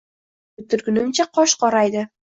[0.61, 2.09] Ishni bitirgunimcha qosh qoraydi